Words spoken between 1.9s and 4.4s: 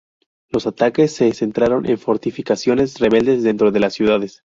fortificaciones rebeldes dentro de las ciudades.